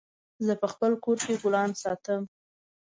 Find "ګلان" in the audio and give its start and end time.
1.43-1.69